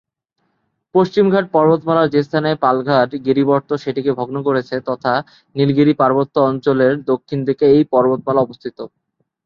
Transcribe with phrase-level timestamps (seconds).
[0.95, 5.13] পশ্চিমঘাট পর্বতমালার যে স্থানে পালঘাট গিরিবর্ত্ম সেটিকে ভগ্ন করেছে, তথা
[5.55, 8.77] নীলগিরি পার্বত্য অঞ্চলের দক্ষিণ দিকে এই পর্বতমালা অবস্থিত।